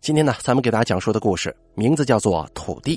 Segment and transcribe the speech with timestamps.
[0.00, 2.96] 今天呢，咱们给大家讲述的故事名字叫做《土地》。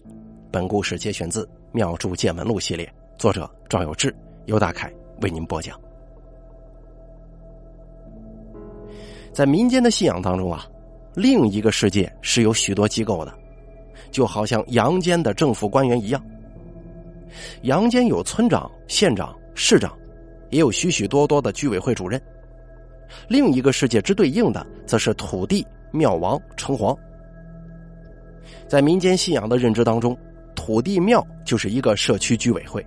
[0.50, 4.15] 本故事节选自《妙著见闻录》系列，作者赵有志、
[4.46, 4.90] 尤大凯
[5.21, 5.78] 为您播讲。
[9.34, 10.66] 在民间的信仰当中啊，
[11.13, 13.33] 另一个世界是有许多机构的，
[14.10, 16.25] 就好像阳间的政府官员一样。
[17.63, 19.93] 阳间有村长、县长、市长，
[20.51, 22.21] 也有许许多多的居委会主任。
[23.27, 25.67] 另一个世界之对应的，则是土地。
[25.93, 26.97] 庙王、城隍，
[28.67, 30.17] 在民间信仰的认知当中，
[30.55, 32.84] 土地庙就是一个社区居委会，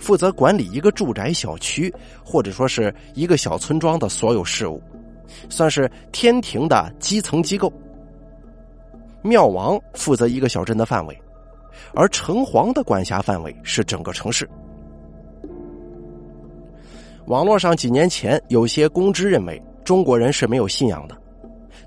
[0.00, 1.94] 负责管理一个住宅小区
[2.24, 4.82] 或者说是一个小村庄的所有事务，
[5.48, 7.72] 算是天庭的基层机构。
[9.22, 11.16] 庙王负责一个小镇的范围，
[11.94, 14.48] 而城隍的管辖范围是整个城市。
[17.26, 21.16] 网络上几年前有些公知认为中国人是没有信仰的。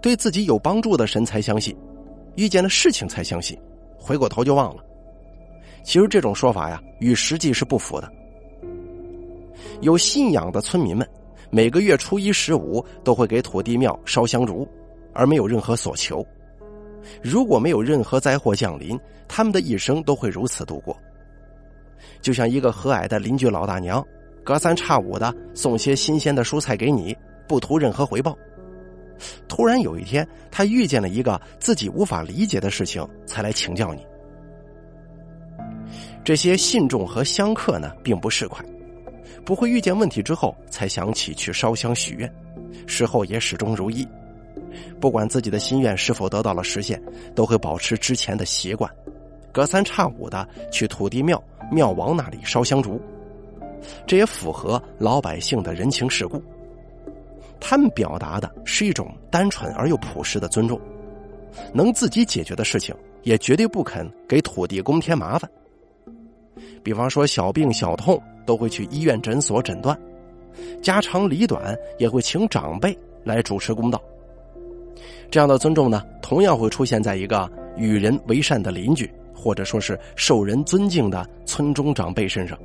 [0.02, 1.76] 对自己有帮助的神才相信，
[2.36, 3.58] 遇见了事情才相信，
[3.98, 4.84] 回过头就忘了。
[5.84, 8.12] 其实这种说法呀，与实际是不符的。
[9.82, 11.08] 有信仰的村民们，
[11.50, 14.68] 每个月初一、十五都会给土地庙烧香烛，
[15.14, 16.26] 而没有任何所求。
[17.22, 20.96] 如果没有任何灾祸降临，他们的一生都会如此度过。
[22.22, 24.06] 就像一个和蔼的邻居老大娘，
[24.44, 27.16] 隔三差五的送些新鲜的蔬菜给你，
[27.48, 28.38] 不图任何回报。
[29.48, 34.06] 突然有一天，他遇见了一个自己无法理解的事情，才来请教你。
[36.24, 38.64] 这些信众和香客呢，并不是快，
[39.46, 42.32] 不会遇见问题之后才想起去烧香许愿，
[42.86, 44.06] 事后也始终如一。
[45.00, 47.02] 不管自己的心愿是否得到了实现，
[47.34, 48.92] 都会保持之前的习惯，
[49.54, 53.02] 隔三差五的去土地庙庙王那里烧香烛。
[54.06, 56.44] 这也符合老百姓的人情世故。
[57.60, 60.80] 他们表达的是一种单纯而又朴实的尊重，
[61.74, 65.50] 能自己解决的事情，也绝对不肯给土地公添麻烦。
[66.84, 69.98] 比方说小病小痛都会去医院诊所诊断，
[70.82, 74.02] 家长里短也会请长辈来主持公道。
[75.30, 82.58] 这样的尊重呢，同样会出现在一个与人为善的邻居，或者说是受人尊敬的村中长辈身上。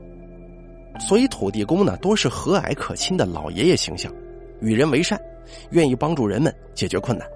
[1.01, 4.13] 所以土地公呢，多是和蔼可亲的老爷爷形象。
[4.63, 5.21] 与人为善，
[5.71, 7.29] 愿意帮助人们解决困难。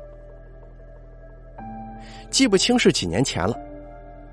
[2.31, 3.55] 记不清是几年前了，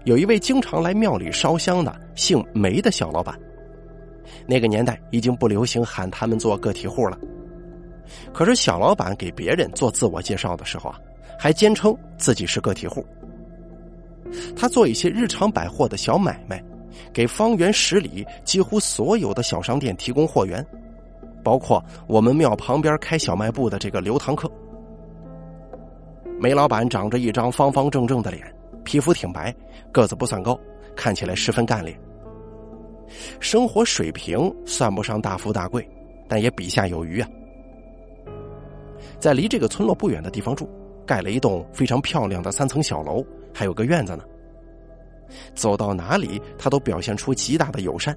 [0.05, 3.37] 有一位经常来庙里烧香的姓梅的小老板。
[4.45, 7.17] 那个年代已经不流行喊他们做个体户了，
[8.33, 10.99] 可是小老板给别人做自我介绍的时候啊，
[11.37, 13.05] 还坚称自己是个体户。
[14.55, 16.63] 他做一些日常百货的小买卖，
[17.13, 20.65] 给方圆十里几乎所有的小商店提供货源。
[21.43, 24.49] 包括我们庙旁边开小卖部的这个刘堂客，
[26.39, 29.53] 梅老板长着一张方方正正的脸，皮肤挺白，
[29.91, 30.57] 个子不算高，
[30.95, 31.99] 看起来十分干练。
[33.39, 35.87] 生活水平算不上大富大贵，
[36.27, 37.29] 但也比下有余啊。
[39.19, 40.67] 在离这个村落不远的地方住，
[41.05, 43.23] 盖了一栋非常漂亮的三层小楼，
[43.53, 44.23] 还有个院子呢。
[45.53, 48.15] 走到哪里，他都表现出极大的友善。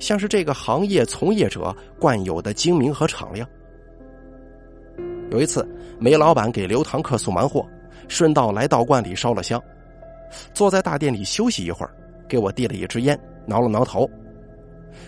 [0.00, 3.48] 像是这个行业从业者惯有的精明和敞亮。
[5.30, 7.66] 有一次，梅老板给刘堂客送完货，
[8.08, 9.62] 顺道来道观里烧了香，
[10.54, 11.92] 坐在大殿里休息一会儿，
[12.28, 14.08] 给我递了一支烟，挠了挠头。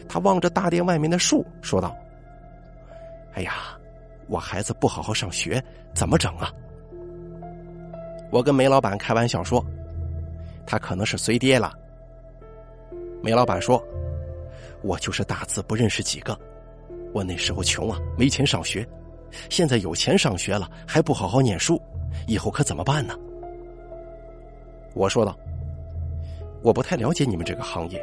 [0.08, 1.96] 他望着大殿外面的树，说道
[3.34, 3.78] ：“哎呀，
[4.26, 5.62] 我孩子不好好上学，
[5.94, 6.52] 怎么整啊？”
[8.30, 9.64] 我跟梅老板开玩笑说
[10.66, 11.72] ：“他可能是随爹了。”
[13.22, 13.82] 梅老板说。
[14.82, 16.38] 我就是大字不认识几个，
[17.12, 18.86] 我那时候穷啊，没钱上学，
[19.50, 21.80] 现在有钱上学了，还不好好念书，
[22.26, 23.14] 以后可怎么办呢？
[24.94, 25.36] 我说道
[26.62, 28.02] ：“我不太了解你们这个行业，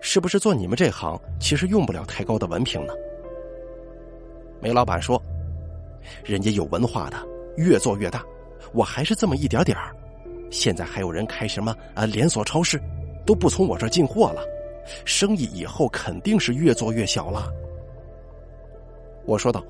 [0.00, 2.92] 是不是做你们这行其实用不了太高的文凭呢？”
[4.60, 5.20] 梅老板说
[6.24, 7.16] ：“人家有文化的
[7.56, 8.24] 越做越大，
[8.72, 9.94] 我还是这么一点点儿。
[10.50, 12.80] 现在还有人开什么啊连锁超市，
[13.26, 14.42] 都不从我这儿进货了。”
[15.04, 17.52] 生意以后肯定是越做越小了。
[19.24, 19.64] 我说道：“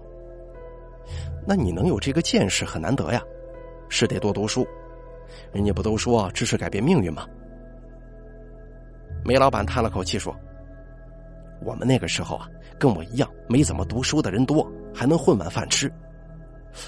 [1.47, 3.23] 那你能有这个见识很难得呀，
[3.89, 4.67] 是得多读书。
[5.53, 7.27] 人家不都说知识改变命运吗？”
[9.25, 10.35] 梅老板叹了口气说
[11.63, 12.49] ：“我们那个时候啊，
[12.79, 15.93] 跟我一样没怎么读书的人多，还能混碗饭吃。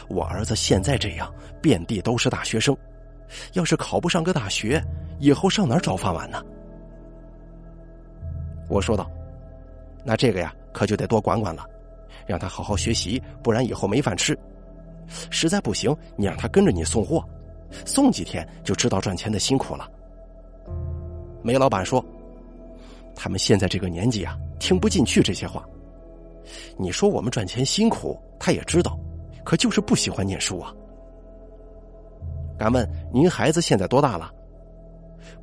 [0.08, 1.30] 我儿子现在这样，
[1.60, 2.74] 遍地都是大学生，
[3.52, 4.82] 要是考不上个大学，
[5.18, 6.42] 以后上哪儿找饭碗呢？”
[8.68, 9.10] 我说道
[10.04, 11.64] ：“那这个呀，可就得多管管了，
[12.26, 14.38] 让他好好学习，不然以后没饭吃。
[15.30, 17.22] 实在不行，你让他跟着你送货，
[17.84, 19.88] 送几天就知道赚钱的辛苦了。
[21.42, 22.04] 梅老板说
[23.14, 25.62] ：“他们现在这个年纪啊，听不进去这些话。
[26.78, 28.98] 你说我们赚钱辛苦，他也知道，
[29.44, 30.72] 可就是不喜欢念书啊。”
[32.56, 34.32] 敢问您孩子现在多大了？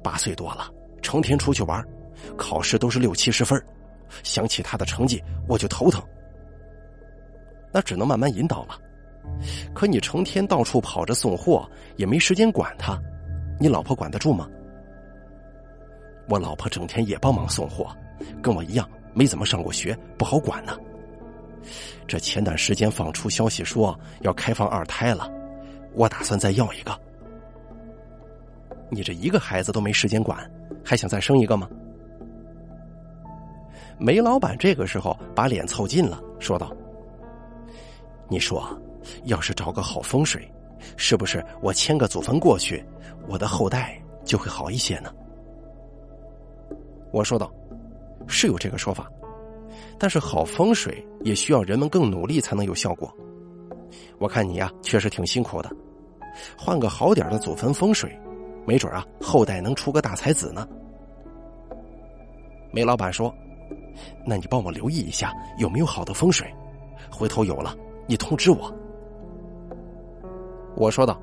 [0.01, 0.71] 八岁多了，
[1.01, 1.85] 成天出去玩，
[2.38, 3.62] 考试都是六七十分。
[4.23, 6.03] 想起他的成绩，我就头疼。
[7.71, 8.77] 那只能慢慢引导了。
[9.73, 13.00] 可你成天到处跑着送货，也没时间管他，
[13.59, 14.50] 你老婆管得住吗？
[16.27, 17.95] 我老婆整天也帮忙送货，
[18.41, 20.77] 跟我一样没怎么上过学，不好管呢。
[22.07, 25.31] 这前段时间放出消息说要开放二胎了，
[25.94, 27.00] 我打算再要一个。
[28.89, 30.51] 你这一个孩子都没时间管，
[30.83, 31.69] 还想再生一个吗？
[34.01, 36.75] 梅老板这个时候把脸凑近了，说道
[38.27, 38.68] ：“你说，
[39.25, 40.51] 要是找个好风水，
[40.98, 42.83] 是不是我迁个祖坟过去，
[43.27, 45.13] 我的后代就会好一些呢？”
[47.13, 47.53] 我说道
[48.27, 49.07] ：“是有这个说法，
[50.00, 53.15] 但是好风水也需要人们更努力才能有效果。
[54.18, 55.69] 我看你呀，确实挺辛苦的，
[56.57, 58.12] 换个好点的祖坟风水。”
[58.65, 60.68] 没准啊，后代能出个大才子呢。
[62.71, 63.33] 梅老板说
[64.25, 66.47] ：“那你帮我留意一下有没有好的风水，
[67.09, 67.75] 回头有了
[68.07, 68.73] 你通知我。”
[70.75, 71.21] 我说道：“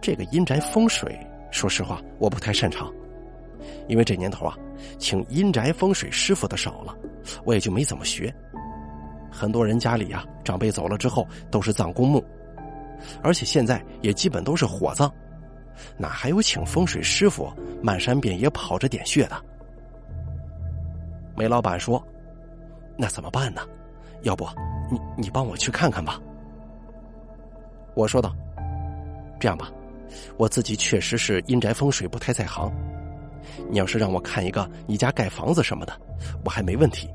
[0.00, 1.18] 这个阴宅风水，
[1.50, 2.92] 说实话我不太擅长，
[3.88, 4.56] 因为这年头啊，
[4.98, 6.94] 请阴宅风水师傅的少了，
[7.44, 8.34] 我也就没怎么学。
[9.30, 12.22] 很多人家里呀，长辈走了之后都是葬公墓，
[13.22, 15.12] 而且现在也基本都是火葬。”
[15.98, 19.44] 哪还有请风水师傅漫山遍野跑着点穴的？
[21.36, 22.02] 梅老板说
[22.96, 23.62] ：“那怎么办呢？
[24.22, 24.46] 要不
[24.90, 26.20] 你你帮我去看看吧。”
[27.94, 28.34] 我说道
[29.38, 29.70] ：“这样吧，
[30.36, 32.72] 我自己确实是阴宅风水不太在行。
[33.68, 35.92] 你要是让我看一个你家盖房子什么的，
[36.44, 37.08] 我还没问题。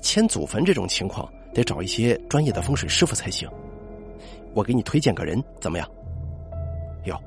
[0.00, 3.48] 迁祖坟这种情况，得找一些专业的风水师傅才行。
[4.54, 5.88] 我给你推荐个人，怎么样？”
[7.04, 7.18] 哟。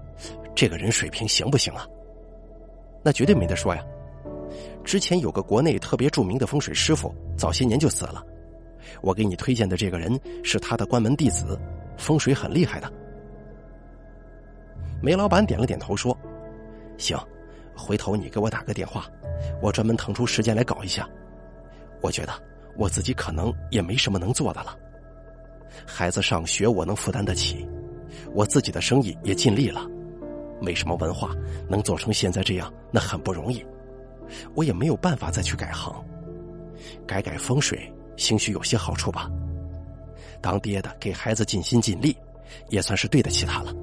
[0.54, 1.88] 这个人水平行不行啊？
[3.02, 3.82] 那绝对没得说呀！
[4.84, 8.24] 之前有个国内特别著名的风水师傅，早些年就死了。
[9.02, 11.60] 我给你推荐的这个人是他的关门弟子，
[11.98, 12.92] 风水很厉害的。
[15.02, 16.18] 梅老板点了点头说
[16.98, 17.18] ：“行，
[17.76, 19.06] 回头你给我打个电话，
[19.62, 21.08] 我专门腾出时间来搞一下。
[22.02, 22.34] 我觉得
[22.78, 24.78] 我自己可能也没什么能做的了。
[25.86, 27.68] 孩子上学我能负担得起，
[28.34, 29.88] 我自己的生意也尽力了。”
[30.62, 31.36] 没什么文化，
[31.68, 33.66] 能做成现在这样，那很不容易。
[34.54, 35.94] 我也没有办法再去改行，
[37.06, 39.30] 改改风水，兴许有些好处吧。
[40.42, 42.16] 当爹的给孩子尽心尽力，
[42.70, 43.74] 也算是对得起他了。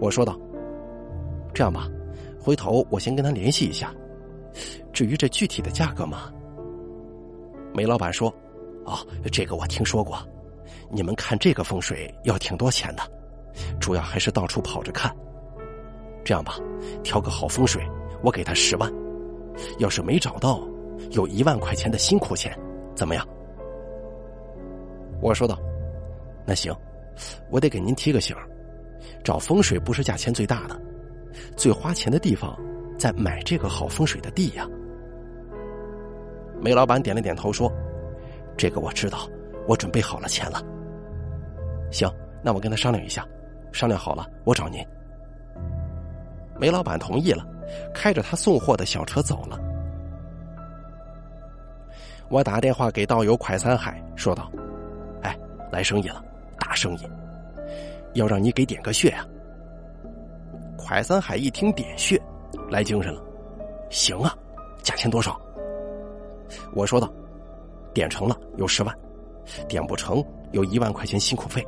[0.00, 0.38] 我说道
[1.54, 1.88] ：“这样吧，
[2.40, 3.94] 回头我先跟他联系一下。
[4.92, 6.32] 至于这具体的价格嘛，
[7.72, 8.28] 梅老板说
[8.84, 8.98] ：‘哦，
[9.32, 10.18] 这个我听说过，
[10.90, 13.02] 你们看这个风水要挺多钱的。’”
[13.78, 15.14] 主要还是到处跑着看。
[16.24, 16.56] 这样吧，
[17.04, 17.88] 挑个好风水，
[18.24, 18.90] 我给他十万。
[19.78, 20.66] 要是没找到，
[21.10, 22.58] 有一万块钱的辛苦钱，
[22.96, 23.24] 怎么样？
[25.20, 25.58] 我说道
[26.44, 26.74] ：“那行，
[27.50, 28.36] 我得给您提个醒
[29.22, 30.80] 找风水不是价钱最大的，
[31.56, 32.58] 最花钱的地方
[32.98, 34.68] 在买这个好风水的地呀。”
[36.60, 37.72] 梅老板点了点头说
[38.56, 39.28] ：“这个我知道，
[39.68, 40.60] 我准备好了钱了。
[41.92, 42.10] 行，
[42.42, 43.26] 那我跟他商量一下。”
[43.72, 44.84] 商量好了，我找您。
[46.58, 47.44] 梅老板同意了，
[47.92, 49.58] 开着他送货的小车走了。
[52.28, 54.50] 我打电话给道友蒯三海，说道
[55.22, 55.36] ：“哎，
[55.70, 56.24] 来生意了，
[56.58, 57.08] 大生意，
[58.14, 59.26] 要让你给点个穴啊。”
[60.78, 62.20] 蒯三海一听点穴，
[62.70, 63.22] 来精神了，
[63.90, 64.36] 行啊，
[64.82, 65.40] 价钱多少？
[66.72, 67.12] 我说道
[67.92, 68.94] ：“点成了有十万，
[69.68, 71.66] 点不成有一万块钱辛苦费。”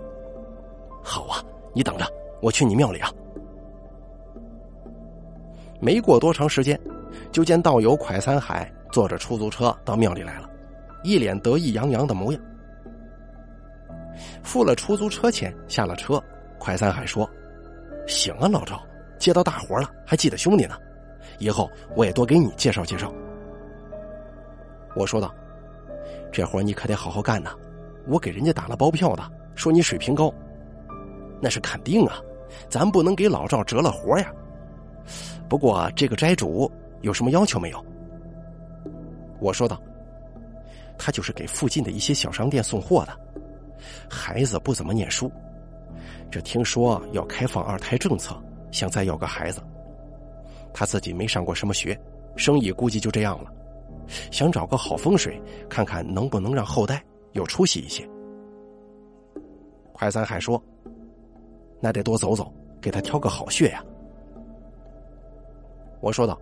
[1.03, 1.43] 好啊。
[1.75, 2.07] 你等着，
[2.41, 3.13] 我去你庙里啊！
[5.81, 6.79] 没过多长时间，
[7.31, 10.49] 就见道友蒯三海坐着出租车到庙里来了，
[11.03, 12.41] 一脸得意洋洋的模样。
[14.43, 16.23] 付了出租车钱，下了车，
[16.59, 17.29] 蒯三海说
[18.07, 18.81] ：“行啊，老赵，
[19.19, 20.77] 接到大活了，还记得兄弟呢，
[21.39, 23.13] 以后我也多给你介绍介绍。”
[24.97, 25.35] 我说道
[26.33, 27.51] ：“这活你可得好好干呐，
[28.07, 29.23] 我给人家打了包票的，
[29.55, 30.33] 说你水平高。”
[31.39, 32.17] 那是肯定啊，
[32.71, 34.33] 咱不能给老赵折了活呀。
[35.49, 36.71] 不过这个斋主
[37.03, 37.85] 有什么要求没有？
[39.39, 39.81] 我说道
[40.99, 43.13] ：“他就是给附近的一些小商店送货的，
[44.09, 45.31] 孩子不怎么念书，
[46.31, 48.35] 这听说要开放二胎政策，
[48.71, 49.63] 想再要个孩子。
[50.73, 51.99] 他自己没上过什么学，
[52.35, 53.53] 生意估计就这样了。
[54.31, 58.09] 想找个好风水，看看能不能让后代有出息一些。
[59.93, 60.63] 快三海说
[61.81, 63.85] ：“那得多走走，给他挑个好穴呀。”
[66.07, 66.41] 我说道：“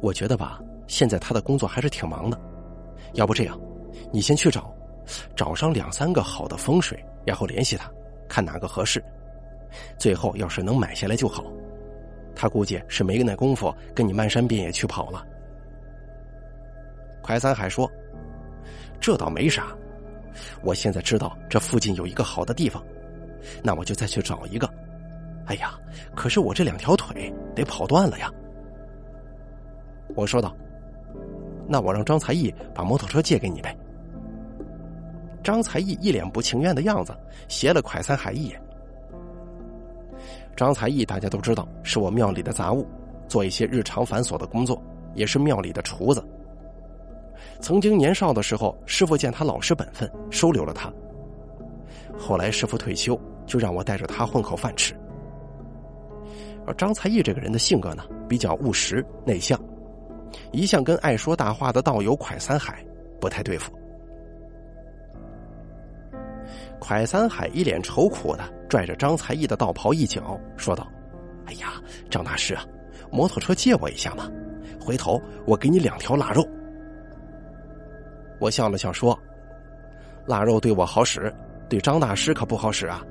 [0.00, 2.40] 我觉得吧，现在他的工作还是挺忙的，
[3.14, 3.60] 要不这样，
[4.12, 4.72] 你先去找，
[5.34, 7.90] 找上两三个好的风水，然后联系他，
[8.28, 9.02] 看哪个合适。
[9.98, 11.44] 最后要是能买下来就好。
[12.32, 15.26] 他估计是没那功夫跟你漫山遍野去跑了。”
[17.20, 17.90] 快三海说
[19.02, 19.76] ：“这倒没啥，
[20.62, 22.80] 我现在知道这附近有一个好的地方，
[23.60, 24.72] 那我就再去找一个。
[25.50, 25.74] 哎呀，
[26.14, 28.32] 可是我这两条腿得跑断了呀。”
[30.14, 30.56] 我说道
[31.66, 33.76] ：“那我让张才艺把摩托车借给你呗。”
[35.42, 37.12] 张才艺一脸不情愿的样子，
[37.48, 38.62] 斜了快三海一眼。
[40.54, 42.86] 张才艺大家都知道是我庙里的杂物，
[43.26, 44.80] 做一些日常繁琐的工作，
[45.14, 46.24] 也是庙里的厨子。
[47.58, 50.92] 曾经年少的时候，师傅见他老实本分，收留了他。
[52.16, 54.94] 后来师傅退休，就让我带着他混口饭吃。
[56.74, 59.58] 张才艺这个人的性格呢，比较务实内向，
[60.52, 62.84] 一向跟爱说大话的道友蒯三海
[63.20, 63.72] 不太对付。
[66.80, 70.88] 蒯三海一脸愁苦的拽着张才艺的道袍一角，说道
[71.46, 71.74] ：“哎呀，
[72.08, 72.64] 张大师啊，
[73.12, 74.30] 摩托车借我一下嘛，
[74.80, 76.46] 回头我给你两条腊肉。”
[78.40, 79.16] 我笑了笑说
[80.26, 81.32] ：“腊肉对我好使，
[81.68, 83.04] 对张大师可不好使啊。”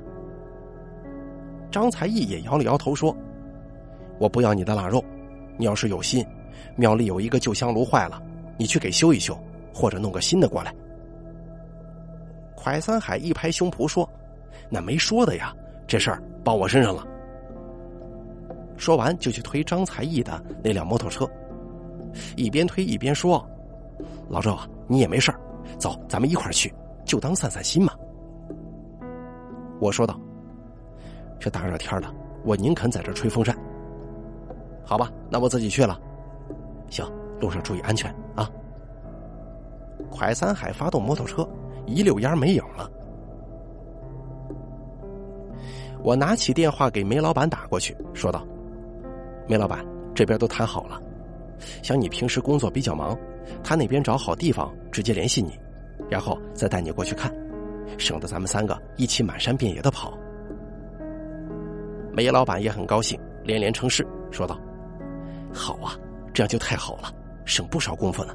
[1.70, 3.16] 张才艺也摇了摇头说
[4.20, 5.02] ：“我不要你的腊肉，
[5.56, 6.24] 你要是有心，
[6.76, 8.22] 庙里有一个旧香炉坏了，
[8.58, 9.36] 你去给修一修，
[9.74, 10.72] 或者弄个新的过来。”
[12.54, 14.06] 蒯三海一拍胸脯说
[14.68, 17.04] ：“那没说的呀，这事儿包我身上了。”
[18.76, 21.26] 说完就去推张才艺的那辆摩托车，
[22.36, 23.44] 一边推一边说
[24.28, 25.32] ：“老赵啊。”你也没事
[25.78, 26.74] 走，咱们一块儿去，
[27.04, 27.92] 就当散散心嘛。
[29.78, 30.20] 我说道
[31.38, 32.12] ：“这大热天的，
[32.44, 33.56] 我宁肯在这吹风扇。”
[34.84, 35.98] 好吧，那我自己去了。
[36.88, 37.04] 行，
[37.40, 38.50] 路上注意安全啊。
[40.10, 41.48] 快三海发动摩托车，
[41.86, 42.90] 一溜烟没影了。
[46.02, 48.44] 我拿起电话给梅老板打过去，说道
[49.46, 49.84] ：“梅老板，
[50.14, 51.00] 这边都谈好了。”
[51.82, 53.16] 想你平时工作比较忙，
[53.62, 55.58] 他那边找好地方直接联系你，
[56.08, 57.30] 然后再带你过去看，
[57.98, 60.16] 省得咱们三个一起满山遍野的跑。
[62.12, 64.58] 梅老板也很高兴，连连称是，说道
[65.52, 65.96] ：“好啊，
[66.32, 67.12] 这样就太好了，
[67.44, 68.34] 省不少功夫呢。”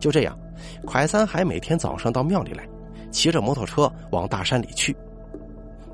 [0.00, 0.38] 就这样，
[0.84, 2.68] 蒯三海每天早上到庙里来，
[3.10, 4.94] 骑着摩托车往大山里去，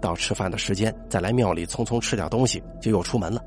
[0.00, 3.40] 到吃饭的时间再来庙里匆匆吃点东西，就又出门了。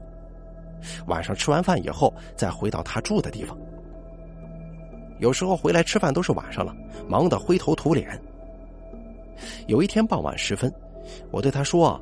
[1.08, 3.58] 晚上吃完饭以后，再回到他住的地方。
[5.20, 6.74] 有时候回来吃饭都是晚上了，
[7.08, 8.20] 忙得灰头土脸。
[9.68, 10.74] 有一天傍晚时分，
[11.32, 12.00] 我对他说：“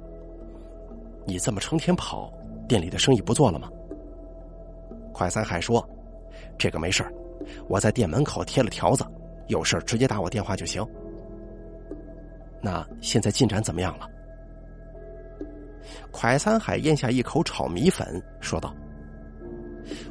[1.26, 2.32] 你这么成天跑，
[2.72, 3.70] 店里的生意不做了吗？”
[5.12, 5.86] 快三海说
[6.58, 7.04] ：“这个没事
[7.68, 9.04] 我在店门口贴了条子，
[9.48, 10.82] 有事直接打我电话就行。”
[12.64, 14.08] 那现在进展怎么样了？
[16.14, 18.74] 蒯三海咽下一口炒米粉，说道：“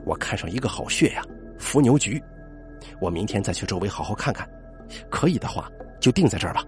[0.05, 1.23] 我看上一个好穴呀，
[1.59, 2.23] 伏牛局。
[3.01, 4.47] 我明天再去周围好好看看，
[5.11, 5.67] 可以的话
[5.99, 6.63] 就定在这儿吧。”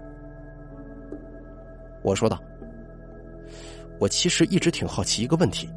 [2.02, 2.40] 我说道
[4.00, 5.68] ：“我其实一直挺好奇一个问题，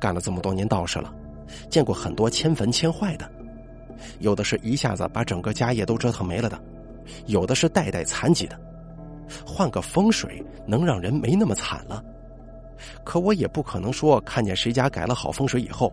[0.00, 1.12] 干了这么多年道士了，
[1.68, 3.30] 见过很多迁坟迁坏的，
[4.18, 6.60] 有的是一下子把整个家业都折腾没了的，
[7.26, 8.58] 有的是代代残疾的。
[9.46, 12.02] 换个风水，能让人没那么惨了。”
[13.04, 15.92] 可我也不可能说看见谁家改了好风水以后，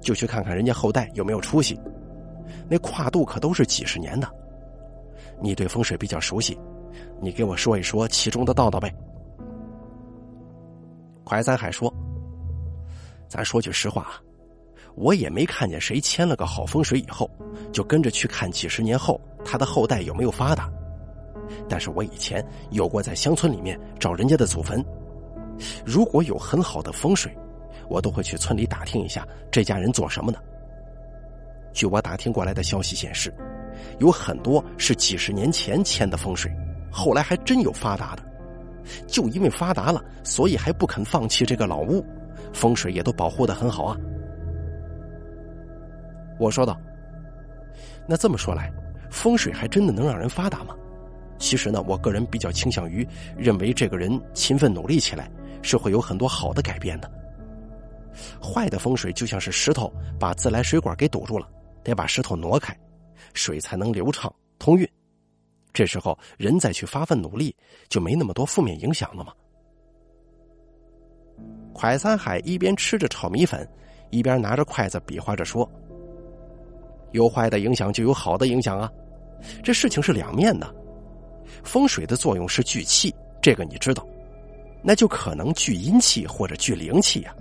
[0.00, 1.78] 就去看看人家后代有没有出息。
[2.68, 4.28] 那跨度可都是几十年的。
[5.40, 6.58] 你对风水比较熟悉，
[7.20, 8.92] 你给我说一说其中的道道呗。
[11.22, 11.92] 快三海说
[13.28, 14.20] ：“咱说句实话啊，
[14.94, 17.30] 我也没看见谁签了个好风水以后，
[17.72, 20.70] 就跟着去看几十年后他的后代有没有发达。
[21.68, 24.84] 但是我以前有过在乡村里面找人家的祖坟。”
[25.86, 27.34] 如果有很好的风水，
[27.88, 30.38] 我都会去村里打听一下这家人做什么的。
[31.72, 33.32] 据我打听过来的消息显示，
[33.98, 36.50] 有很多是几十年前签的风水，
[36.90, 38.22] 后来还真有发达的。
[39.06, 42.04] 就因为发达了，所以还不肯放弃这个老屋，
[42.52, 43.96] 风水也都保护的很好啊。
[46.38, 46.78] 我说道
[48.06, 48.72] ：“那这么说来，
[49.10, 50.74] 风水还真的能让人发达吗？
[51.38, 55.30] 其实呢，我个人比较倾向于认为，这个人勤奋努力起来，
[55.62, 57.10] 是会有很多好的改变的。
[58.42, 61.46] 坏的风水就像是石头把自来水管给堵住了，
[61.82, 62.74] 得把石头挪开，
[63.34, 64.88] 水才能流畅通运。
[65.74, 67.54] 这时候人再去发奋努力，
[67.88, 69.32] 就没那么多负面影响了吗？
[71.76, 73.68] 蒯三海一边吃着炒米粉，
[74.10, 75.70] 一边拿着筷子比划着说
[77.12, 78.90] ：“有坏的影响就有好的影响啊，
[79.62, 80.74] 这事情是两面的。
[81.62, 84.06] 风水的作用是聚气，这个你知道，
[84.82, 87.34] 那就可能聚阴气或者聚灵气呀。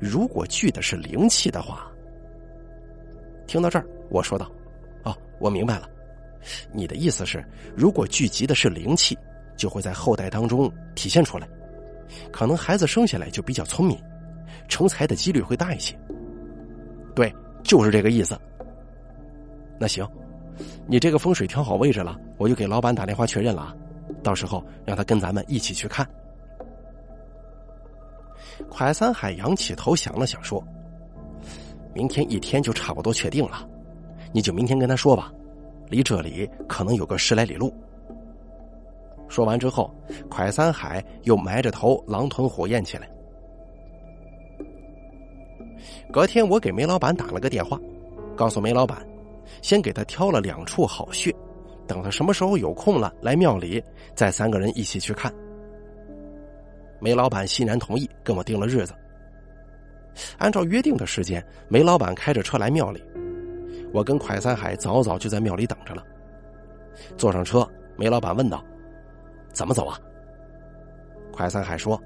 [0.00, 1.90] 如果聚的是灵气的话，
[3.46, 4.50] 听到这儿，我说道
[5.04, 5.88] ：‘哦，我明白了。
[6.72, 7.44] 你的意思是，
[7.76, 9.18] 如果聚集的是灵气，
[9.56, 11.48] 就会在后代当中体现出来。’”
[12.32, 13.98] 可能孩子生下来就比较聪明，
[14.68, 15.98] 成才的几率会大一些。
[17.14, 18.38] 对，就是这个意思。
[19.78, 20.06] 那行，
[20.86, 23.74] 你这个风水调好位置了，我就给老板打电话确认了啊。
[24.22, 26.06] 到时候让他跟咱们一起去看。
[28.68, 30.62] 快三海仰起头想了想，说
[31.94, 33.66] ：“明天一天就差不多确定了，
[34.32, 35.32] 你就明天跟他说吧。
[35.88, 37.74] 离这里可能有个十来里路。”
[39.30, 39.94] 说完之后，
[40.28, 43.08] 蒯三海又埋着头狼吞虎咽起来。
[46.12, 47.78] 隔天，我给梅老板打了个电话，
[48.36, 48.98] 告诉梅老板，
[49.62, 51.32] 先给他挑了两处好穴，
[51.86, 53.82] 等他什么时候有空了来庙里，
[54.16, 55.32] 再三个人一起去看。
[56.98, 58.92] 梅老板欣然同意，跟我定了日子。
[60.38, 63.00] 按照约定的时间，梅老板开着车来庙里，
[63.92, 66.04] 我跟蒯三海早早就在庙里等着了。
[67.16, 68.62] 坐上车，梅老板问道。
[69.52, 69.98] 怎么走啊？
[71.32, 72.00] 快三海说：“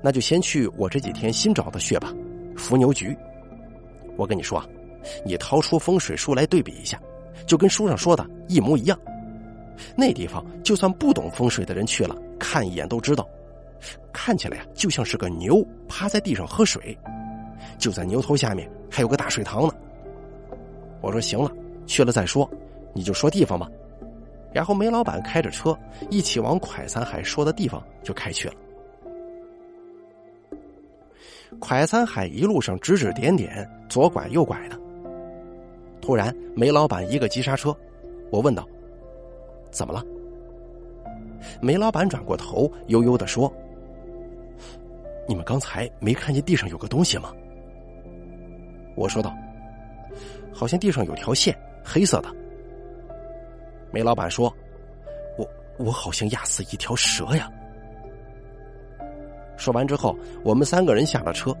[0.00, 2.12] 那就先去我这几天新找的穴吧，
[2.56, 3.16] 伏牛局。
[4.16, 4.62] 我跟你说，
[5.24, 7.00] 你掏出风水书来对比一下，
[7.46, 8.98] 就跟书上说的一模一样。
[9.96, 13.28] 那地方就算不懂风水的人去了，看一眼都知道，
[14.12, 16.96] 看起来呀就像是个牛趴在地上喝水，
[17.78, 19.74] 就在牛头下面还有个大水塘呢。”
[21.02, 21.50] 我说：“行了，
[21.86, 22.48] 去了再说，
[22.94, 23.68] 你就说地方吧。”
[24.52, 25.78] 然后梅老板开着车
[26.10, 28.54] 一起往蒯三海说的地方就开去了。
[31.60, 34.78] 蒯三海一路上指指点点，左拐右拐的。
[36.00, 37.76] 突然，梅老板一个急刹车，
[38.30, 38.68] 我问道
[39.70, 40.04] ：“怎么了？”
[41.60, 43.52] 梅老板转过头，悠悠的说
[45.28, 47.32] ：“你们刚才没看见地上有个东西吗？”
[48.96, 49.32] 我说道
[50.52, 52.34] ：“好像地上有条线，黑色的。”
[53.92, 54.52] 梅老板说
[55.36, 57.50] ：“我我好像压死一条蛇呀。”
[59.56, 61.54] 说完之后，我们三个人下了车，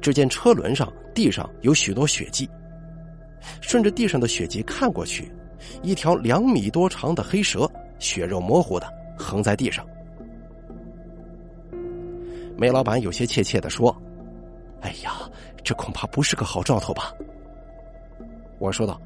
[0.00, 2.48] 只见车轮上、地上有许多血迹。
[3.60, 5.30] 顺着地上的血迹看过去，
[5.82, 9.86] 一条两米多长的黑蛇，血肉模糊的横在地上。
[12.56, 13.94] 梅老板有些怯怯的说
[14.82, 15.12] ：“哎呀，
[15.62, 17.14] 这恐怕不是个好兆头吧？”
[18.58, 19.00] 我说道：“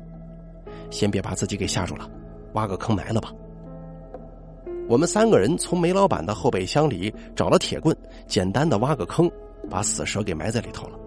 [0.91, 2.09] 先别把自己给吓住了。”
[2.55, 3.33] 挖个坑埋了吧。
[4.89, 9.31] 我们三个人从煤老板的后备箱里找了铁棍，简单的挖个坑，
[9.71, 10.99] 把死蛇给埋在里头了。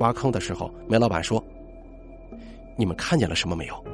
[0.00, 1.42] 挖坑的时候，煤老板说
[2.76, 3.84] ：“你们看见了什么没有？”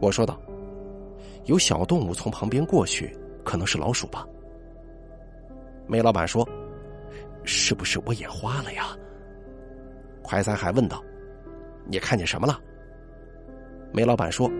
[0.00, 0.40] 我说道
[1.44, 4.26] ：“有小动物从旁边过去，可能是老鼠吧。”
[5.86, 6.48] 煤老板说
[7.44, 8.96] ：“是不是我眼花了呀？”
[10.24, 11.04] 快三海问道
[11.84, 12.58] ：“你看见什么了？”
[13.94, 14.50] 梅老板说：“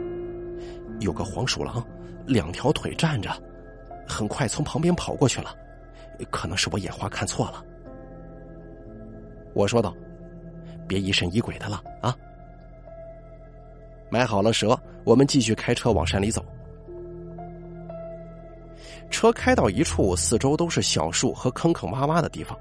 [1.01, 1.85] 有个黄鼠狼，
[2.25, 3.29] 两条腿站着，
[4.07, 5.53] 很快从旁边跑过去了，
[6.31, 7.65] 可能是我眼花看错了。”
[9.53, 9.93] 我说道
[10.87, 12.17] ：“别疑神疑鬼的了啊！”
[14.09, 16.45] 买好了蛇，我们继续开车往山里走。
[19.11, 22.57] 车开到一处四周都是小树和坑坑洼洼的地方，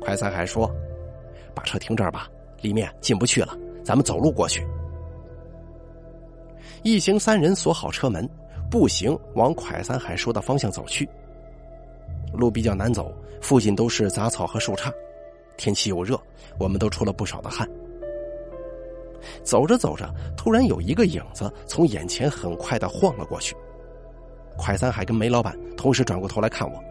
[0.00, 0.74] 快三海说
[1.54, 2.26] ：“把车停这儿吧，
[2.62, 4.66] 里面进不去了，咱们走路过去。”
[6.82, 8.28] 一行三人锁好车门，
[8.70, 11.08] 步行往快三海说的方向走去。
[12.32, 14.90] 路比较难走，附近都是杂草和树杈，
[15.56, 16.18] 天气又热，
[16.58, 17.68] 我们都出了不少的汗。
[19.42, 23.54] 走着走着，突然有一个影子从眼前很快的晃了过去。
[24.56, 26.82] 快三海跟梅老板同时转过头来看我，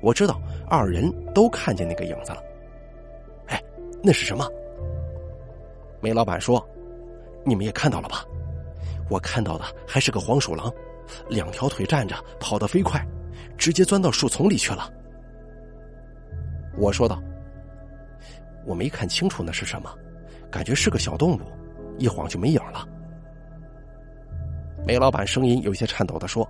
[0.00, 2.42] 我知道二人都看见那个影子了。
[3.48, 3.62] 哎，
[4.02, 4.48] 那是什么？
[6.00, 6.66] 梅老板说
[7.44, 8.24] ：“你们也看到了吧？”
[9.08, 10.72] 我看到的还是个黄鼠狼，
[11.28, 13.06] 两条腿站着，跑得飞快，
[13.58, 14.90] 直接钻到树丛里去了。
[16.76, 17.22] 我说道
[18.66, 19.94] ：“我没看清楚那是什么，
[20.50, 21.40] 感觉是个小动物，
[21.98, 22.88] 一晃就没影了。”
[24.86, 26.46] 梅老板声音有些颤抖的说：“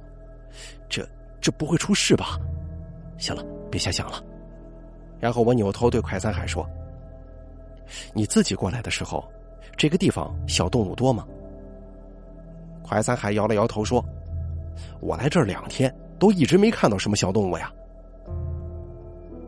[0.88, 1.06] 这
[1.40, 2.38] 这不会出事吧？
[3.18, 4.22] 行了，别瞎想了。”
[5.20, 6.68] 然后我扭头对快三海说
[8.14, 9.28] ：“你自己过来的时候，
[9.76, 11.26] 这个地方小动物多吗？”
[12.84, 14.04] 快三海摇了摇头说
[15.00, 17.72] ：“我来这儿两天，都一直没看到什么小动物呀。”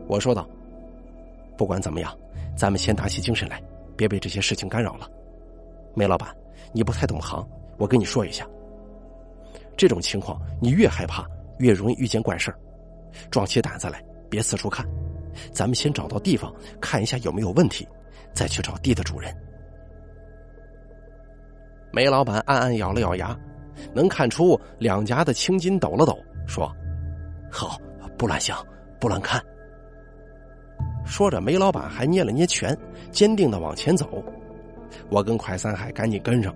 [0.09, 0.47] 我说道
[1.55, 2.17] ：“不管怎么样，
[2.57, 3.61] 咱们先打起精神来，
[3.95, 5.07] 别被这些事情干扰了。”
[5.93, 6.29] 梅老板，
[6.73, 7.47] 你不太懂行，
[7.77, 8.47] 我跟你说一下，
[9.77, 11.25] 这种情况你越害怕，
[11.59, 12.53] 越容易遇见怪事
[13.29, 14.85] 壮起胆子来，别四处看。
[15.51, 17.87] 咱们先找到地方看一下有没有问题，
[18.33, 19.35] 再去找地的主人。
[21.91, 23.37] 梅老板暗暗咬了咬牙，
[23.93, 26.71] 能看出两颊的青筋抖了抖，说
[27.49, 27.79] ：“好，
[28.17, 28.57] 不乱想，
[28.99, 29.41] 不乱看。”
[31.05, 32.77] 说着，梅老板还捏了捏拳，
[33.11, 34.23] 坚定的往前走。
[35.09, 36.53] 我跟快三海赶紧跟上，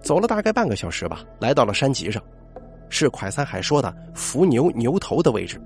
[0.00, 2.22] 走了大概半个小时吧，来到了山脊上。
[2.88, 5.60] 是快三海说的伏牛牛头的位置。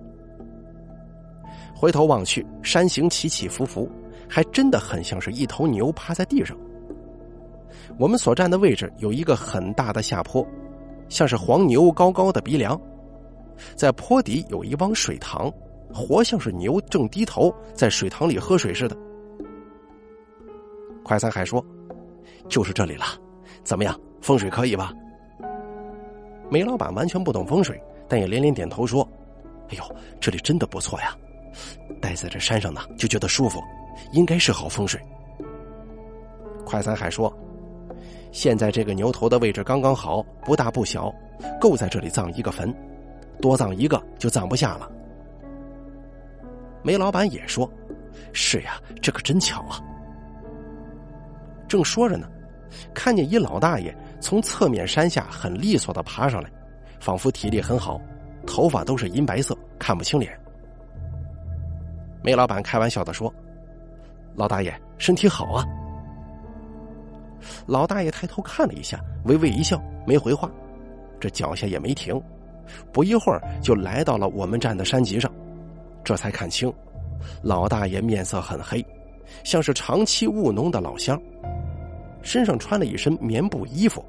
[1.74, 3.88] 回头望去，山形起起伏伏，
[4.30, 6.56] 还真的很像是一头牛趴在地上。
[7.98, 10.46] 我们所站的位置有一个很大的下坡，
[11.08, 12.80] 像是黄牛高高的鼻梁，
[13.74, 15.52] 在坡底有一汪水塘，
[15.92, 18.96] 活像是牛正低头在水塘里喝水似的。
[21.02, 21.64] 快三海说
[22.48, 23.04] ：“就是这里了，
[23.64, 24.92] 怎么样，风水可以吧？”
[26.48, 29.06] 梅老板完全不懂风水，但也连连点头说
[29.70, 31.16] ：“哎呦，这里真的不错呀！
[32.00, 33.60] 待在这山上呢，就觉得舒服，
[34.12, 35.00] 应该是好风水。”
[36.64, 37.32] 快三海说
[38.32, 41.12] ：“现在这个牛头的位置刚刚好，不大不小，
[41.60, 42.74] 够在这里葬一个坟，
[43.40, 44.90] 多葬一个就葬不下了。”
[46.82, 47.70] 梅老板也说
[48.32, 49.80] ：“是呀，这可真巧啊！”
[51.68, 52.28] 正说着呢，
[52.94, 53.94] 看见一老大爷。
[54.22, 56.50] 从侧面山下很利索的爬上来，
[57.00, 57.98] 仿佛体力很好，
[58.46, 60.38] 头发都是银白色，看不清脸。
[62.22, 63.32] 梅老板开玩笑的说
[64.40, 65.66] ：“老大爷身体好啊。”
[67.68, 70.50] 老大爷抬头看了一下，微微一笑，没回话，
[71.20, 72.18] 这脚下也没停，
[72.90, 75.30] 不一会儿就来到了我们站的山脊上，
[76.02, 76.72] 这才看清，
[77.42, 78.82] 老大爷面色很黑，
[79.44, 81.20] 像是长期务农的老乡。
[82.22, 84.02] 身上穿了一身棉布衣服，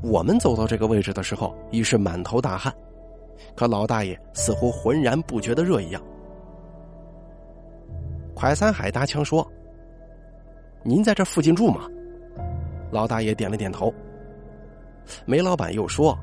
[0.00, 2.72] 我们走到这个位置的时候已是满头大汗，
[3.56, 6.00] 可老大爷似乎浑然不觉得热一样。
[8.34, 9.50] 快三海搭腔说
[10.82, 11.88] ：“您在这附近住吗？”
[12.90, 13.92] 老大爷点了点头。
[15.24, 16.18] 梅老板又说：“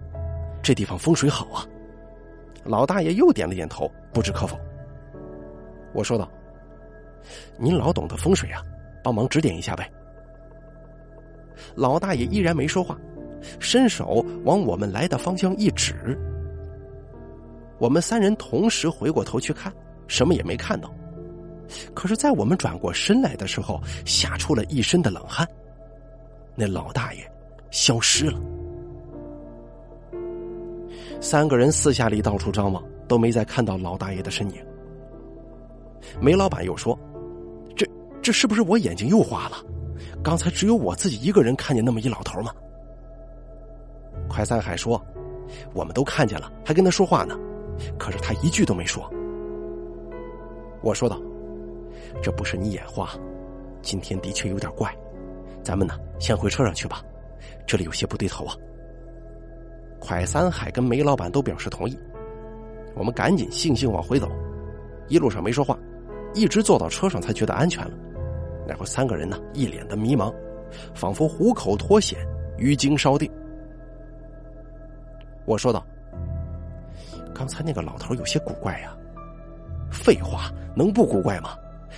[0.62, 1.66] 这地方风水好啊。”
[2.64, 4.60] 老大爷又点了点头，不知可否。
[5.94, 6.30] 我说道
[7.58, 8.62] ：“您老懂得风水啊，
[9.04, 9.90] 帮忙指点一下呗。”
[11.76, 12.98] 老大爷依然没说话，
[13.60, 16.18] 伸手往我们来的方向一指。
[17.80, 19.74] 我们三人同时回过头去看，
[20.08, 20.94] 什么也没看到。
[21.94, 25.48] 可是，在我们转过身来的时候，吓出了一身的冷汗。
[26.56, 27.32] 那老大爷
[27.70, 28.40] 消失了。
[31.22, 34.58] 三个人四下里到处张望，都没再看到老大爷的身影。
[36.20, 36.98] 梅老板又说
[37.76, 37.88] ：“这
[38.22, 39.58] 这是不是我眼睛又花了？”
[40.24, 42.52] 刚才只有我自己一个人看见那么一老头吗？
[44.28, 45.04] 快三海说
[45.74, 47.38] ：“我们都看见了，还跟他说话呢，
[47.98, 49.10] 可是他一句都没说。”
[50.82, 51.20] 我说道
[52.22, 53.10] ：“这不是你眼花，
[53.82, 54.92] 今天的确有点怪，
[55.64, 57.04] 咱们呢先回车上去吧，
[57.68, 58.56] 这里有些不对头啊。”
[60.00, 61.98] 快三海跟梅老板都表示同意，
[62.96, 64.28] 我们赶紧悻悻往回走，
[65.08, 65.78] 一路上没说话，
[66.34, 67.92] 一直坐到车上才觉得安全了。
[68.68, 70.34] 然后三个人呢，一脸的迷茫，
[70.94, 72.20] 仿佛虎口脱险，
[72.58, 73.32] 鱼惊烧定。
[75.46, 75.86] 我说道
[77.34, 78.98] ：“刚才那个老头有些古怪呀。”
[79.92, 81.56] 废话，能不古怪吗？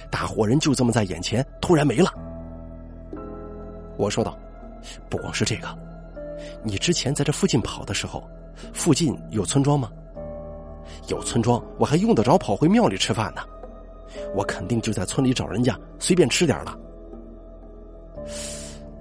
[0.09, 2.11] 大伙人就这么在眼前，突然没了。
[3.97, 4.37] 我说道
[5.09, 5.67] ：“不光是这个，
[6.63, 8.27] 你之前在这附近跑的时候，
[8.73, 9.91] 附近有村庄吗？
[11.07, 13.41] 有村庄，我还用得着跑回庙里吃饭呢。”
[14.35, 16.77] 我肯定就在村里找人家随便吃点了。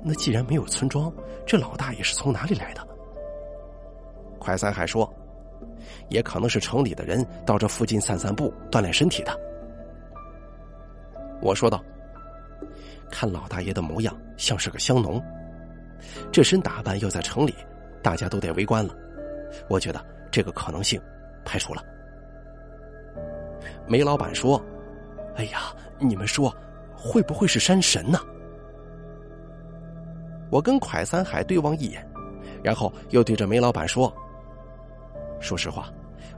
[0.02, 1.12] 那既然没有村庄，
[1.46, 2.86] 这老大爷是从哪里来的？
[4.38, 5.12] 快三海说，
[6.08, 9.38] 也可能是城里的人到这附近散散步、锻炼身体的。
[11.42, 11.84] 我说道
[13.12, 15.22] ：“看老大爷的模样，像是个乡农，
[16.32, 17.54] 这身打扮要在城里，
[18.02, 18.94] 大家都得围观了。
[19.68, 20.98] 我觉得这个可能性
[21.44, 21.84] 排除了。”
[23.86, 24.64] 梅老板说。
[25.36, 26.54] 哎呀，你们说，
[26.94, 28.20] 会不会是山神呢？
[30.50, 32.06] 我跟蒯三海对望一眼，
[32.62, 34.14] 然后又对着梅老板说
[35.40, 35.90] ：“说实话，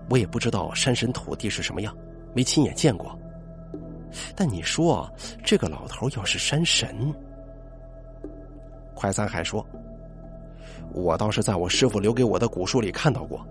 [0.08, 1.92] 我也不知道山神土地是什么样，
[2.32, 3.18] 没亲眼见过。
[4.34, 5.10] 但你说
[5.44, 7.14] 这个老头要是山神？”
[8.94, 9.64] 快三海说
[10.92, 13.46] ：“我倒是在我师傅留给我的古书里看到过，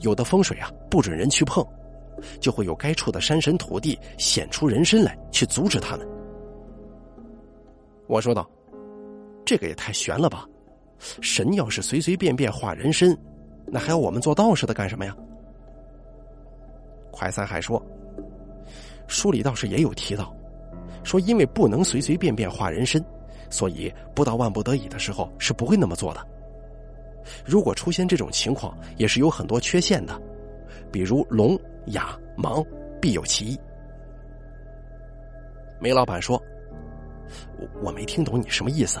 [0.00, 1.66] 有的风水啊，不准人去碰，
[2.40, 6.06] 就会有该处的山神土地显出人身来，去阻止他们。”
[8.06, 8.48] 我说道。
[9.44, 10.46] 这个也太悬了吧！
[11.22, 13.18] 神要是随随便便化人身，
[13.64, 15.16] 那还要我们做道士的干什么呀？
[17.10, 17.82] 快三海说，
[19.08, 20.32] 书里倒是也有提到，
[21.02, 23.04] 说因为不能随随便便化人身，
[23.50, 26.24] 所以不到万不得已的时候是不会那么做的。
[27.44, 30.20] 如果出现这种情况，也是有很多缺陷的，
[30.92, 32.64] 比如聋、哑、盲，
[33.00, 33.58] 必有其一。
[35.80, 36.40] 梅老板说
[37.58, 38.98] ：“我我没听懂你什么意思。”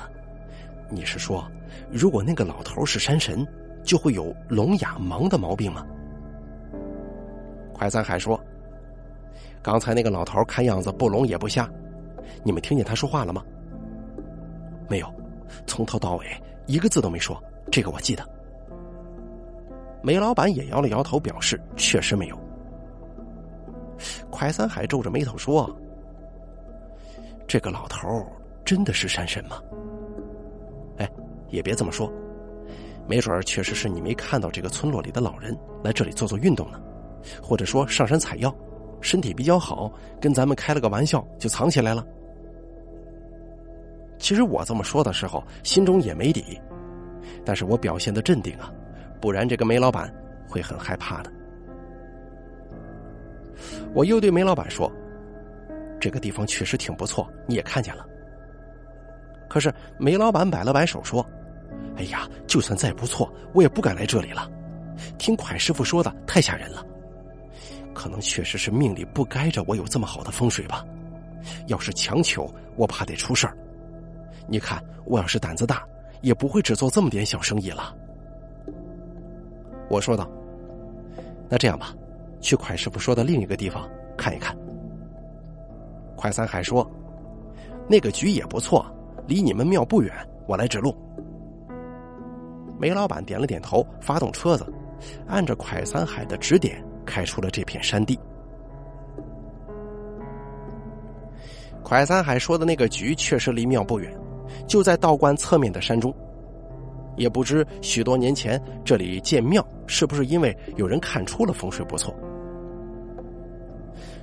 [0.90, 1.46] 你是说，
[1.90, 3.46] 如果那个老头是山神，
[3.82, 5.86] 就会有聋哑盲的毛病吗？
[7.74, 8.38] 快三海说
[9.62, 11.68] ：“刚才那个老头看样子不聋也不瞎，
[12.42, 13.42] 你们听见他说话了吗？”
[14.88, 15.12] 没有，
[15.66, 16.26] 从头到尾
[16.66, 17.42] 一个字都没说。
[17.70, 18.26] 这个我记得。
[20.02, 22.38] 梅老板也摇了摇头，表示确实没有。
[24.30, 25.68] 快三海皱着眉头说
[27.46, 28.08] ：“这个老头
[28.64, 29.60] 真的是山神吗？”
[30.98, 31.10] 哎，
[31.50, 32.10] 也别这么说，
[33.06, 36.80] 没准儿确实是你没看到这个村落里的老人来这里做做运动呢，
[37.42, 38.54] 或者说上山采药，
[39.00, 42.06] 身体比较好，跟咱们开了个玩笑就藏起来了。
[44.18, 46.60] 其实我这么说的时候，心中也没底，
[47.44, 48.72] 但是我表现的镇定啊，
[49.20, 50.12] 不然这个梅老板
[50.48, 51.32] 会很害怕的。
[53.94, 54.90] 我又对梅老板说
[56.00, 58.04] ：“这个地方确实挺不错，你也看见了。”
[59.48, 61.24] 可是梅老板摆了摆手说
[61.96, 64.50] ：“哎呀，就算再不错，我也不敢来这里了。
[65.16, 66.84] 听蒯师傅说的太吓人了，
[67.98, 70.84] 可能确实是命里不该着我有这么好的风水吧。
[71.66, 73.58] 要是强求，我怕得出事儿。
[74.46, 75.84] 你看，我要是胆子大，
[76.20, 77.92] 也不会只做这么点小生意了。”
[79.90, 80.30] 我说道
[81.50, 81.92] ：“那这样吧，
[82.40, 84.56] 去蒯师傅说的另一个地方看一看。”
[86.16, 86.88] 蒯三海说
[87.90, 88.86] ：“那个局也不错。”
[89.26, 90.10] 离你们庙不远，
[90.46, 90.96] 我来指路。
[92.78, 94.64] 梅老板点了点头，发动车子，
[95.26, 98.20] 按着蒯三海的指点开出了这片山地。
[101.82, 104.14] 蒯三海说的那个局确实离庙不远，
[104.66, 106.14] 就在道观侧面的山中。
[107.16, 112.14] 也不知许多年前这里建庙是不是因为有人看出了风水不错。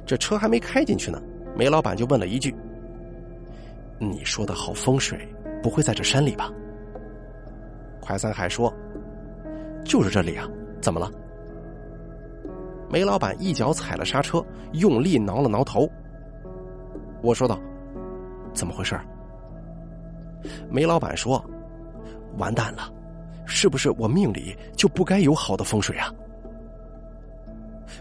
[0.05, 1.19] 这车还没开进去呢，
[1.57, 2.55] 梅老板就问了一句。
[3.97, 5.27] 你说的好风水，
[5.63, 6.51] 不会在这山里吧？
[7.99, 8.71] 快三海说
[9.83, 10.47] ：“就是这里啊，
[10.79, 11.11] 怎么了？”
[12.95, 15.85] 梅老板一脚踩了刹车，用力挠了挠头。
[17.21, 17.59] 我说道
[18.55, 18.97] ：“怎么回事？”
[20.71, 21.43] 梅老板说
[22.39, 22.89] ：“完蛋了，
[23.45, 26.09] 是不是我命里就不该有好的风水啊？”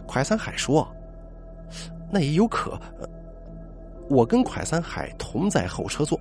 [0.07, 0.87] 快三海说
[2.09, 2.80] ：“那也有可。”
[4.09, 6.16] 我跟蒯三海同在后车座，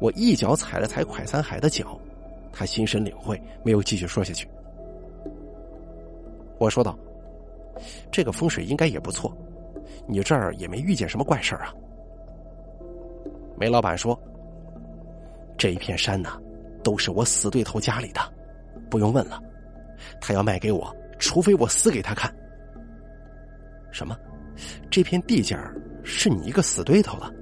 [0.00, 2.00] 我一脚踩了踩蒯三海的脚，
[2.50, 4.48] 他心神领会，没有继续说下去。
[6.58, 6.98] 我说道
[8.10, 9.36] ：“这个风水应该也不错，
[10.06, 11.72] 你这儿也没遇见什么怪事啊？”
[13.58, 14.18] 梅老板说
[15.56, 16.38] ：“这一片山呐，
[16.82, 18.20] 都是我死对头家里的，
[18.90, 19.42] 不用问了，
[20.20, 22.34] 他要卖给我，除非我死给他看。”
[23.90, 24.16] 什么？
[24.90, 25.58] 这片地界？
[26.08, 27.32] 是你一个死对头了，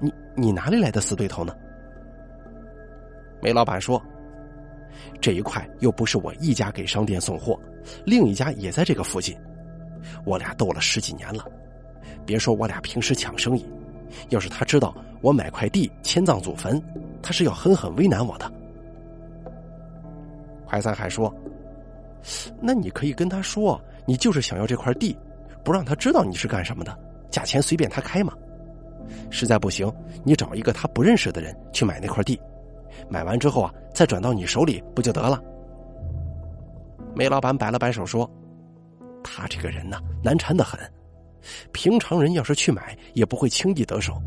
[0.00, 1.54] 你你哪里来的死对头呢？
[3.42, 4.02] 梅老板说
[5.20, 7.58] ：“这一块又不是我一家给商店送货，
[8.04, 9.36] 另一家也在这个附近，
[10.24, 11.44] 我俩斗了十几年了。
[12.24, 13.64] 别说我俩平时抢生意，
[14.30, 16.82] 要是他知道我买块地迁葬祖坟，
[17.22, 18.52] 他是要狠狠为难我的。”
[20.66, 21.32] 怀三海说
[22.60, 25.16] ：“那你可以跟他说，你就是想要这块地，
[25.62, 26.98] 不让他知道你是干什么的。”
[27.30, 28.32] 价钱随便他开嘛，
[29.30, 29.92] 实在不行，
[30.24, 32.40] 你找一个他不认识的人去买那块地，
[33.08, 35.42] 买完之后啊，再转到你手里不就得了？
[37.14, 38.30] 梅老板摆了摆手说
[39.24, 40.78] ：“他这个人呢，难缠的很，
[41.72, 44.20] 平常人要是去买也不会轻易得手，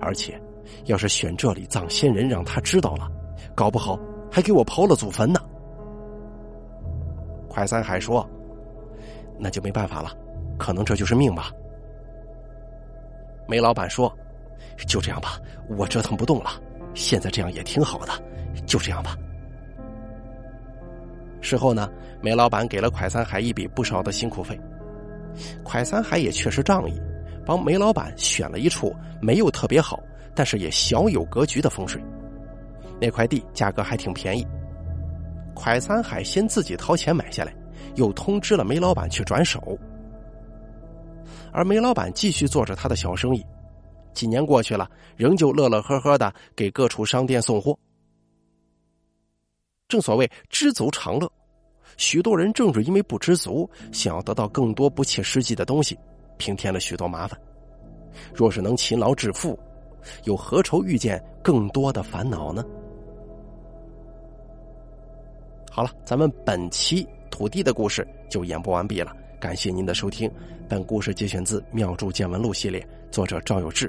[0.00, 0.40] 而且
[0.84, 3.10] 要是选这里葬先人，让他知道了，
[3.54, 3.98] 搞不好
[4.30, 5.40] 还给我刨了祖坟呢。”
[7.48, 8.28] 快三海说
[9.36, 10.12] ：“那就没办法了，
[10.56, 11.50] 可能这就是命吧。”
[13.48, 14.12] 梅老板说
[14.86, 15.40] ：“就这样吧，
[15.76, 16.50] 我折腾不动了，
[16.98, 18.12] 现在这样也挺好的，
[18.66, 19.16] 就这样吧。
[21.40, 21.88] 事后呢，
[22.20, 24.60] 煤老板给了蒯三海一笔不少的辛苦费，
[25.64, 27.00] 蒯三海也确实仗义，
[27.46, 30.02] 帮煤老板选了一处没有特别好，
[30.34, 32.02] 但是也小有格局的风水。
[33.00, 34.44] 那块地价格还挺便宜，
[35.54, 37.54] 蒯三海先自己掏钱买下来，
[37.94, 39.78] 又通知了煤老板去转手。
[41.52, 43.46] 而煤老板继续做着他的小生意，
[44.18, 47.78] 几年过去了，仍旧乐乐呵呵的给各处商店送货。
[49.86, 51.30] 正所谓知足常乐，
[51.96, 55.96] 许多人正是因为不知足，想要得到更多不切实际的东西，
[56.36, 57.40] 平添了许多麻烦。
[58.34, 59.56] 若是能勤劳致富，
[60.24, 62.64] 又何愁遇见更多的烦恼呢？
[65.70, 69.14] 好了，咱们本期土地的故事就演播完毕了。
[69.38, 70.28] 感谢您的收听，
[70.68, 73.88] 本故事节选自《妙著见闻录》系列，作者赵有志，